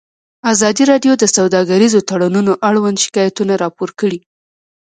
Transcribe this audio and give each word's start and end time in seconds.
ازادي 0.51 0.83
راډیو 0.91 1.13
د 1.19 1.23
سوداګریز 1.35 1.93
تړونونه 2.09 2.51
اړوند 2.69 2.97
شکایتونه 3.05 3.53
راپور 3.63 3.89
کړي. 3.99 4.19